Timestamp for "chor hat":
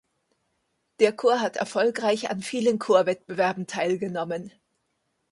1.15-1.57